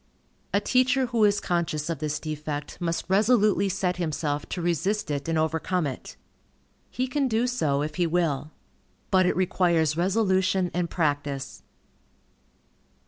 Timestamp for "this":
1.99-2.19